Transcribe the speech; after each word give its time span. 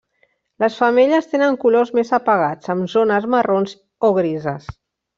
Les 0.63 0.77
femelles 0.83 1.29
tenen 1.33 1.59
colors 1.65 1.93
més 1.99 2.13
apagats, 2.21 2.73
amb 2.77 2.91
zones 2.97 3.31
marrons 3.37 3.81
o 4.11 4.15
grises. 4.23 4.71